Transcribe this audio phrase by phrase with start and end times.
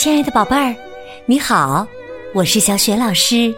[0.00, 0.74] 亲爱的宝贝儿，
[1.26, 1.86] 你好，
[2.32, 3.54] 我是小雪老师，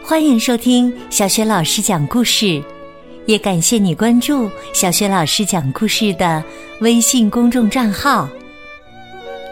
[0.00, 2.62] 欢迎收听小雪老师讲故事，
[3.26, 6.40] 也感谢你关注小雪老师讲故事的
[6.82, 8.28] 微信公众账号。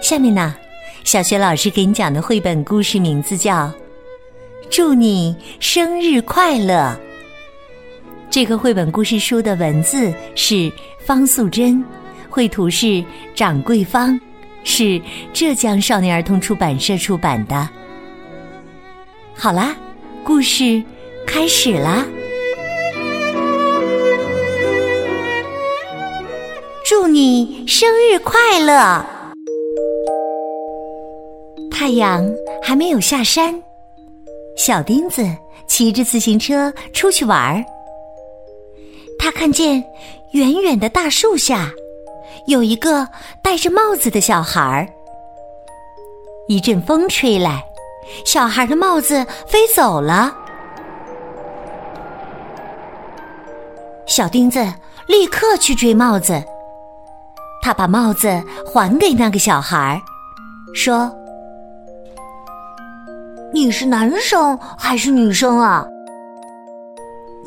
[0.00, 0.54] 下面呢，
[1.02, 3.66] 小雪老师给你讲的绘本故事名字叫
[4.70, 6.96] 《祝你生日快乐》。
[8.30, 10.70] 这个绘本故事书的文字是
[11.04, 11.84] 方素珍，
[12.30, 13.04] 绘图是
[13.34, 14.16] 掌柜方。
[14.64, 15.00] 是
[15.32, 17.68] 浙江少年儿童出版社出版的。
[19.36, 19.76] 好啦，
[20.24, 20.82] 故事
[21.26, 22.04] 开始啦！
[26.88, 29.04] 祝你生日快乐！
[31.70, 32.24] 太阳
[32.62, 33.62] 还没有下山，
[34.56, 35.22] 小钉子
[35.66, 37.64] 骑着自行车出去玩儿。
[39.18, 39.84] 他看见
[40.32, 41.70] 远远的大树下。
[42.46, 43.08] 有一个
[43.42, 44.88] 戴着帽子的小孩儿，
[46.48, 47.64] 一阵风吹来，
[48.24, 50.34] 小孩的帽子飞走了。
[54.06, 54.60] 小钉子
[55.08, 56.42] 立刻去追帽子，
[57.62, 58.28] 他把帽子
[58.66, 59.96] 还给那个小孩儿，
[60.74, 61.10] 说
[63.52, 65.86] ：“你是男生还是女生啊？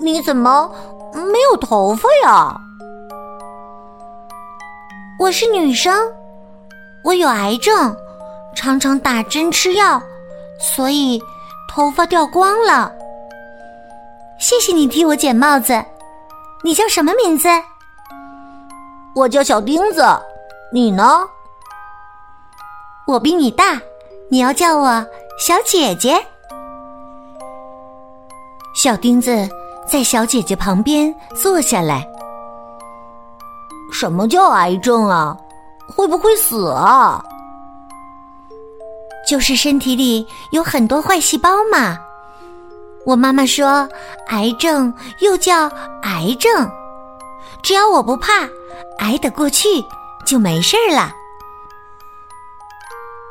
[0.01, 0.69] 你怎么
[1.13, 2.59] 没有头发呀？”
[5.19, 6.13] 我是女生，
[7.03, 7.95] 我有癌症，
[8.55, 9.99] 常常打针吃药，
[10.59, 11.19] 所以
[11.67, 12.91] 头发掉光了。
[14.37, 15.83] 谢谢你替我捡帽子。
[16.63, 17.47] 你叫什么名字？
[19.15, 20.05] 我叫小钉子。
[20.71, 21.27] 你呢？
[23.07, 23.81] 我比你大，
[24.29, 25.03] 你要叫我
[25.39, 26.23] 小姐姐。
[28.75, 29.49] 小钉子
[29.87, 32.07] 在小姐姐旁边坐下来。
[33.91, 35.35] 什么叫癌症啊？
[35.87, 37.23] 会不会死啊？
[39.27, 41.97] 就是身体里有很多坏细胞嘛。
[43.05, 43.87] 我妈妈说，
[44.27, 45.67] 癌症又叫
[46.03, 46.69] 癌症，
[47.63, 48.33] 只要我不怕，
[48.99, 49.67] 挨得过去
[50.25, 51.13] 就没事儿了。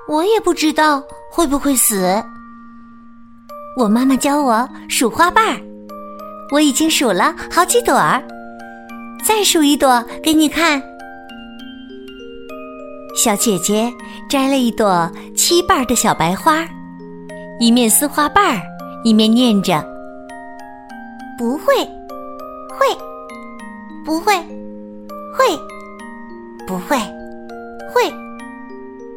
[0.08, 2.22] 我也不知道会不会死。
[3.76, 5.60] 我妈妈教我数花瓣儿，
[6.50, 8.22] 我已经数了好几朵儿。
[9.24, 10.80] 再数一朵给你看，
[13.16, 13.92] 小姐姐
[14.28, 16.64] 摘了一朵七瓣的小白花，
[17.58, 18.60] 一面撕花瓣，
[19.04, 19.84] 一面念着
[21.36, 21.74] ：“不会，
[22.70, 22.86] 会，
[24.04, 24.32] 不会，
[25.34, 25.58] 会，
[26.66, 26.96] 不会，
[27.92, 28.10] 会，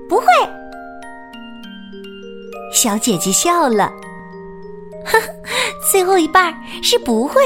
[0.10, 0.26] 不会。”
[2.74, 3.92] 小姐姐笑了，
[5.06, 5.28] 呵呵，
[5.92, 7.42] 最后一半是不会，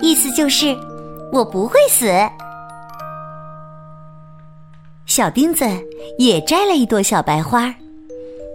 [0.00, 0.76] 意思就是。
[1.32, 2.06] 我不会死。
[5.06, 5.64] 小钉子
[6.18, 7.74] 也摘了一朵小白花，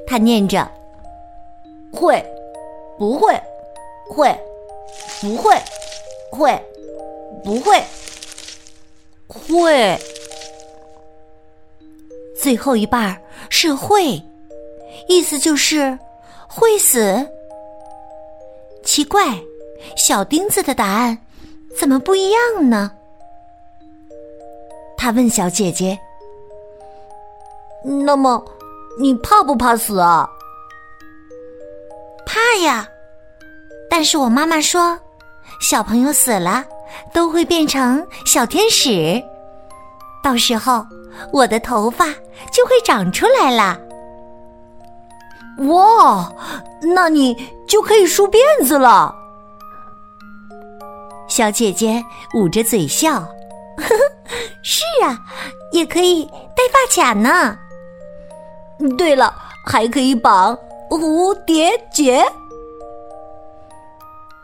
[0.05, 0.69] 他念着
[1.91, 2.23] ：“会，
[2.97, 3.33] 不会，
[4.09, 4.37] 会，
[5.21, 5.55] 不会，
[6.31, 6.61] 会，
[7.43, 7.83] 不会，
[9.27, 9.99] 会。”
[12.41, 14.21] 最后一半是会，
[15.07, 15.97] 意思就是
[16.47, 16.77] 会。
[16.77, 17.25] 死。
[18.83, 19.23] 奇怪，
[19.95, 21.17] 小钉子的答案。
[21.77, 22.91] 怎么不一样呢？
[24.97, 25.97] 他问小姐姐
[28.05, 28.43] ：“那么，
[28.99, 30.29] 你怕不怕死啊
[32.25, 32.87] ？”“怕呀！”
[33.89, 34.97] 但是我妈妈说，
[35.59, 36.63] 小朋友死了
[37.13, 39.21] 都会变成小天使，
[40.23, 40.85] 到时候
[41.33, 42.05] 我的头发
[42.53, 43.79] 就会长出来了。
[45.67, 46.31] 哇，
[46.95, 47.35] 那你
[47.67, 49.13] 就可以梳辫子了。
[51.31, 52.03] 小姐姐
[52.33, 53.25] 捂着嘴笑，呵
[53.77, 53.95] 呵，
[54.61, 55.17] 是啊，
[55.71, 57.57] 也可以戴发卡呢。
[58.97, 59.33] 对了，
[59.65, 60.53] 还可以绑
[60.89, 62.21] 蝴蝶结。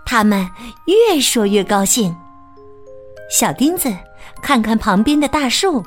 [0.06, 0.48] 他们
[0.86, 2.16] 越说越高兴。
[3.30, 3.94] 小钉子
[4.42, 5.84] 看看旁边的大树，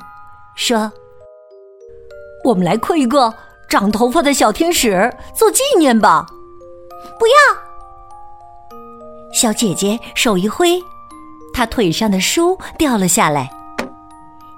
[0.55, 0.91] 说
[2.45, 3.33] ：“我们来刻一个
[3.67, 6.27] 长头发的小天使做纪念吧。”
[7.17, 7.33] 不要。
[9.33, 10.79] 小姐姐手一挥，
[11.53, 13.49] 他腿上的书掉了下来。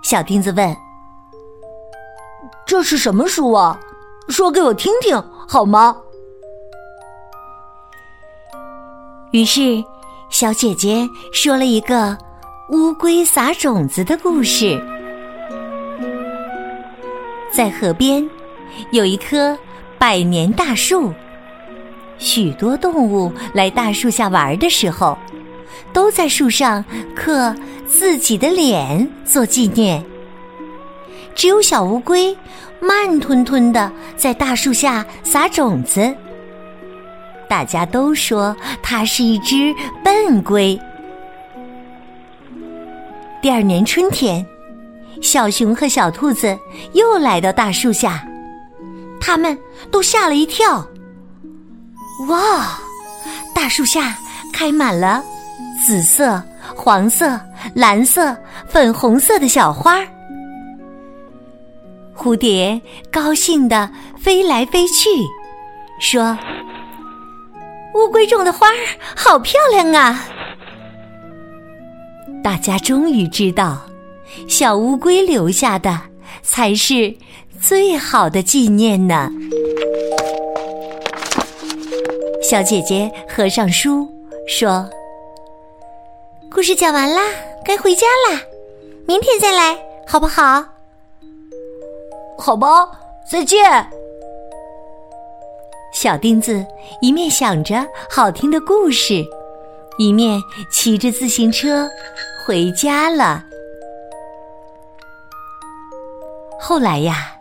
[0.02, 0.76] 小钉子问
[2.68, 3.80] ：“这是什么书啊？
[4.30, 5.96] 说给我听听好吗？”
[9.32, 9.84] 于是，
[10.30, 12.18] 小姐姐说了一个
[12.70, 14.80] 乌龟撒种子的故事。
[17.52, 18.30] 在河边，
[18.92, 19.58] 有一棵
[19.98, 21.14] 百年大树。
[22.20, 25.18] 许多动物来大树下玩的时候，
[25.92, 26.84] 都在树上
[27.16, 27.56] 刻
[27.88, 30.04] 自己的脸做纪念。
[31.36, 32.36] 只有小乌龟
[32.80, 36.14] 慢吞吞的在大树下撒种子。
[37.50, 39.74] 大家都说它是一只
[40.04, 40.80] 笨龟。
[43.42, 44.46] 第二年春天，
[45.22, 46.58] 小熊和小兔子
[46.94, 48.26] 又来到大树下，
[49.20, 49.58] 他们
[49.92, 50.88] 都吓了一跳。
[52.28, 52.80] 哇！
[53.54, 54.18] 大树下
[54.52, 55.24] 开满了
[55.86, 56.42] 紫色、
[56.76, 57.40] 黄色、
[57.74, 58.36] 蓝色、
[58.68, 60.00] 粉红色的小花。
[62.16, 62.80] 蝴蝶
[63.12, 65.10] 高兴地飞来飞去，
[66.00, 66.38] 说
[67.96, 68.80] ：“乌龟种的花儿
[69.16, 70.24] 好漂亮啊！”
[72.42, 73.82] 大家终于知道，
[74.48, 76.00] 小乌龟留下的
[76.42, 77.14] 才是
[77.60, 79.30] 最好的纪念呢。
[82.42, 84.08] 小姐姐合上书，
[84.48, 84.90] 说
[86.54, 87.20] ：“故事讲完啦，
[87.66, 88.40] 该回家啦，
[89.08, 89.76] 明天再来，
[90.08, 90.64] 好不好？”
[92.38, 92.68] 好吧，
[93.30, 93.60] 再见。
[95.92, 96.64] 小钉子
[97.02, 99.26] 一面想着好听的故事，
[99.98, 100.40] 一面
[100.72, 101.90] 骑着自行车
[102.46, 103.44] 回家了。
[106.62, 107.32] 后来呀，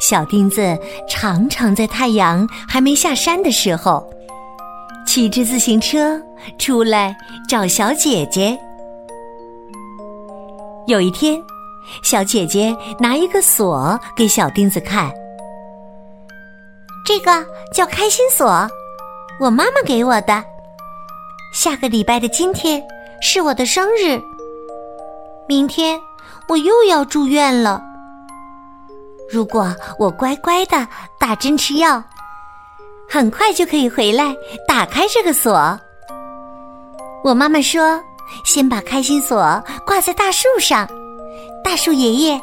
[0.00, 0.78] 小钉子
[1.08, 4.12] 常常在太阳还没下山的时候，
[5.10, 6.22] 骑着自行车
[6.56, 7.12] 出来
[7.48, 8.56] 找小姐姐。
[10.86, 11.42] 有一天。
[12.04, 15.10] 小姐姐拿一个锁给小钉子看，
[17.04, 18.46] 这个叫开心锁，
[19.40, 20.44] 我妈妈给我的。
[21.52, 22.80] 下个礼拜的今天
[23.20, 24.22] 是我的生日，
[25.48, 25.98] 明天
[26.46, 27.82] 我又要住院了。
[29.28, 30.86] 如果我乖乖的
[31.18, 32.00] 打针吃药，
[33.12, 34.32] 很快就可以回来
[34.68, 35.78] 打开这个锁。
[37.24, 38.00] 我妈妈说，
[38.44, 40.88] 先把开心锁挂在大树上。
[41.64, 42.40] 大树爷爷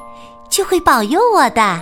[0.49, 1.81] 就会保佑我的。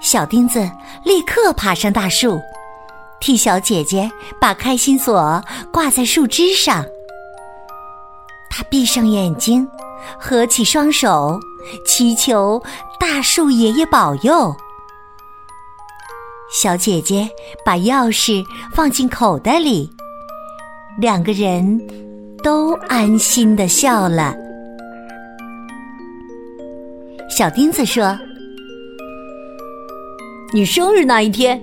[0.00, 0.70] 小钉子
[1.04, 2.40] 立刻爬上大树，
[3.20, 4.08] 替小姐姐
[4.40, 6.84] 把开心锁挂在树枝上。
[8.48, 9.68] 他闭上眼睛，
[10.20, 11.38] 合起双手，
[11.84, 12.62] 祈求
[12.98, 14.54] 大树爷爷保佑。
[16.50, 17.28] 小姐姐
[17.64, 18.44] 把钥匙
[18.74, 19.88] 放进口袋里，
[20.98, 21.80] 两个人
[22.42, 24.34] 都安心的笑了。
[27.30, 28.18] 小钉子说
[30.52, 31.60] ：“你生日那一天，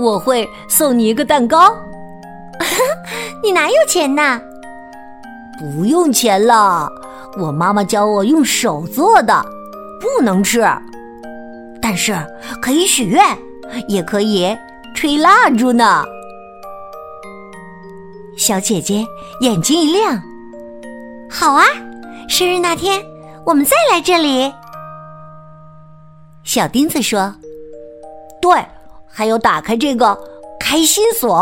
[0.00, 1.72] 我会送你一个蛋糕。
[3.40, 4.40] 你哪有钱呐？
[5.60, 6.90] 不用钱了，
[7.38, 9.46] 我妈妈教我用手做的，
[10.00, 10.60] 不能吃，
[11.80, 12.12] 但是
[12.60, 13.22] 可以许愿，
[13.88, 14.56] 也可以
[14.94, 16.04] 吹蜡烛呢。”
[18.36, 19.06] 小姐姐
[19.40, 20.20] 眼睛一亮
[21.30, 21.64] ：“好啊，
[22.28, 23.00] 生日那天
[23.46, 24.52] 我们再来这里。”
[26.42, 27.32] 小钉子说
[28.42, 28.52] ：“对，
[29.06, 30.18] 还有打开这个
[30.58, 31.40] 开心锁。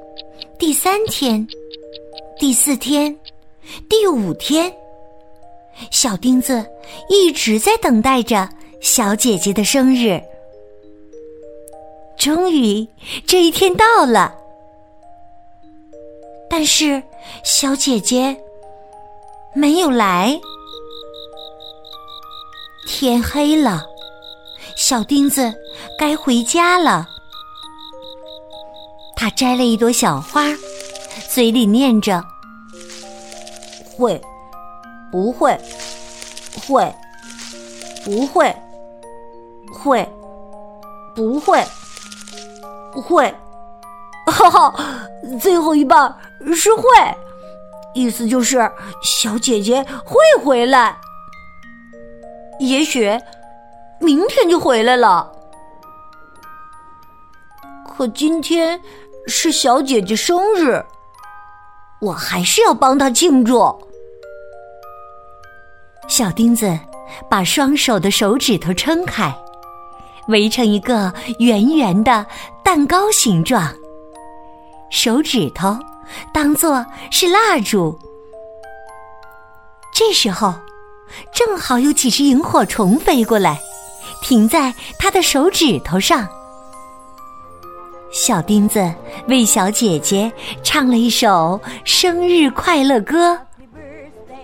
[0.58, 1.44] 第三天、
[2.38, 3.18] 第四天、
[3.88, 4.72] 第五天，
[5.90, 6.64] 小钉子
[7.08, 8.48] 一直在等待着
[8.80, 10.20] 小姐姐的生日。
[12.16, 12.86] 终于，
[13.26, 14.34] 这一天到了，
[16.48, 17.02] 但是
[17.44, 18.36] 小姐姐。
[19.54, 20.40] 没有来，
[22.88, 23.82] 天黑了，
[24.76, 25.52] 小钉子
[25.98, 27.06] 该回家了。
[29.14, 30.46] 他摘了一朵小花，
[31.28, 32.24] 嘴里念着
[33.94, 34.18] ：“会，
[35.12, 35.56] 不会，
[36.66, 36.92] 会，
[38.04, 38.56] 不会，
[39.72, 40.08] 会，
[41.14, 41.64] 不会，
[42.94, 43.34] 会。”
[44.26, 44.74] 哈哈，
[45.40, 46.12] 最后一半
[46.54, 46.84] 是会。
[47.94, 48.58] 意思就是，
[49.02, 50.96] 小姐姐会回来，
[52.58, 53.20] 也许
[54.00, 55.30] 明天就回来了。
[57.86, 58.80] 可今天
[59.26, 60.82] 是小姐姐生日，
[62.00, 63.60] 我还是要帮她庆祝。
[66.08, 66.78] 小钉子
[67.30, 69.34] 把双手的手指头撑开，
[70.28, 72.24] 围成一个圆圆的
[72.62, 73.72] 蛋糕形状，
[74.90, 75.76] 手指头。
[76.34, 77.98] 当做是蜡烛。
[79.94, 80.52] 这时候，
[81.32, 83.58] 正好有几只萤火虫飞过来，
[84.20, 86.28] 停在他的手指头上。
[88.12, 88.92] 小钉子
[89.26, 90.30] 为小姐姐
[90.62, 93.38] 唱了一首生日快乐歌，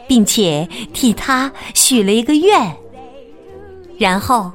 [0.08, 2.74] 并且替他许了一个愿。
[3.98, 4.50] 然后，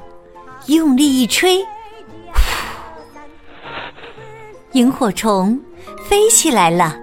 [0.68, 1.60] 用力一吹，
[4.72, 5.60] 萤火虫
[6.10, 6.98] 飞起来了。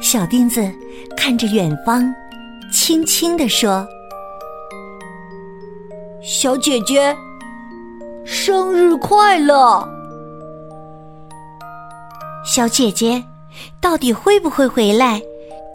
[0.00, 0.70] 小钉子
[1.16, 2.12] 看着远方，
[2.72, 3.86] 轻轻地说
[6.22, 7.16] ：“小姐姐，
[8.24, 9.86] 生日快乐！”
[12.46, 13.22] 小姐姐
[13.80, 15.20] 到底会不会回来，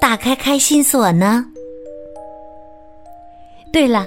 [0.02, 1.46] 打开开心锁呢？
[3.72, 4.06] 对了，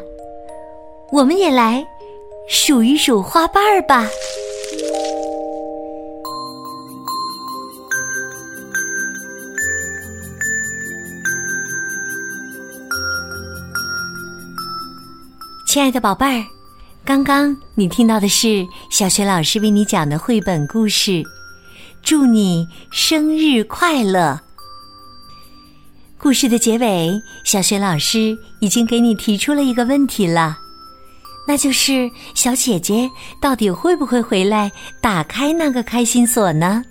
[1.13, 1.87] 我们也来
[2.49, 4.05] 数一数花瓣儿吧。
[15.67, 16.45] 亲爱的宝贝儿，
[17.05, 21.23] 刚刚你听到的是小学老师为你讲的绘本故事。
[22.03, 24.39] 祝你生日快乐！
[26.25, 30.57] 故事的结尾，小雪老师已经给你提出了一个问题了，
[31.47, 33.11] 那就是小姐姐
[33.43, 36.83] 到底会不会回来打开那个开心锁呢？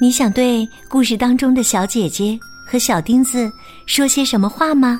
[0.00, 3.52] 你想对故事当中的小姐姐和小钉子
[3.84, 4.98] 说些什么话吗？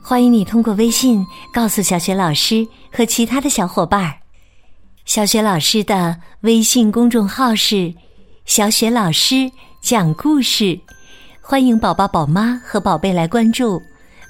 [0.00, 4.14] 欢迎你通过微信告诉小雪老师和其他的小伙伴儿。
[5.06, 7.92] 小雪老师的微信公众号是
[8.46, 9.50] “小雪老师
[9.82, 10.78] 讲故事”，
[11.46, 13.80] 欢迎宝宝、宝妈和宝贝来关注。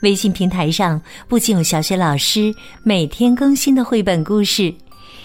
[0.02, 2.52] 微信平台上不仅有小学老师
[2.83, 4.75] 每天更新的绘本故事，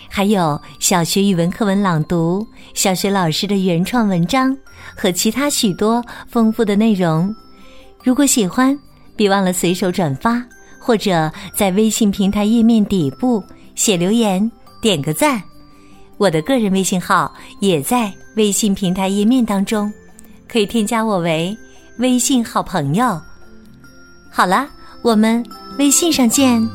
[0.08, 4.56] 还有小学语文课文朗读、小学老师的原创文章
[4.96, 7.36] 和其他许多丰富的内容。
[8.04, 8.78] 如果喜欢，
[9.16, 10.46] 别忘了随手转发，
[10.80, 13.44] 或者在微信平台页面底部
[13.74, 15.42] 写留言，点个赞。
[16.18, 19.92] 我的个人微信号也在微信平台页面当中，
[20.48, 21.58] 可以添加我为
[22.00, 23.22] 微信好朋友。
[24.32, 24.68] 好了，
[25.02, 25.46] 我们
[25.78, 26.66] 微信上见。